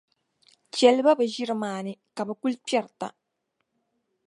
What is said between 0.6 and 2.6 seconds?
Chεliba bɛ ʒiri maa ni, ka bɛ kuli